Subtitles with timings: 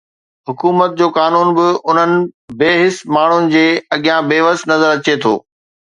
[0.49, 2.13] حڪومت جو قانون به انهن
[2.63, 3.65] بي حس ماڻهن جي
[3.97, 5.33] اڳيان بي وس نظر اچي ٿو